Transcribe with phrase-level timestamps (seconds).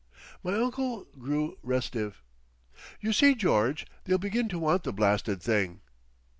[0.41, 2.23] My uncle grew restive....
[3.01, 5.81] "You see, George, they'll begin to want the blasted thing!"